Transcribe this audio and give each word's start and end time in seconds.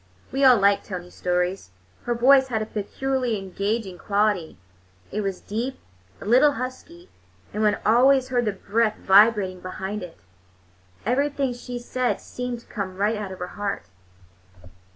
We 0.31 0.43
all 0.43 0.57
liked 0.57 0.85
Tony's 0.87 1.13
stories. 1.13 1.69
Her 2.05 2.15
voice 2.15 2.47
had 2.47 2.63
a 2.63 2.65
peculiarly 2.65 3.37
engaging 3.37 3.99
quality; 3.99 4.57
it 5.11 5.21
was 5.21 5.41
deep, 5.41 5.77
a 6.19 6.25
little 6.25 6.53
husky, 6.53 7.09
and 7.53 7.61
one 7.61 7.77
always 7.85 8.29
heard 8.29 8.45
the 8.45 8.51
breath 8.53 8.97
vibrating 8.97 9.59
behind 9.59 10.01
it. 10.01 10.17
Everything 11.05 11.53
she 11.53 11.77
said 11.77 12.19
seemed 12.19 12.61
to 12.61 12.65
come 12.65 12.97
right 12.97 13.15
out 13.15 13.31
of 13.31 13.37
her 13.37 13.49
heart. 13.49 13.89